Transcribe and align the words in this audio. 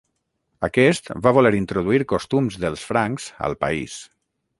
Aquest 0.67 1.11
va 1.27 1.33
voler 1.37 1.51
introduir 1.57 1.99
costums 2.13 2.57
dels 2.65 2.87
francs 2.93 3.29
al 3.49 3.57
país. 3.67 3.99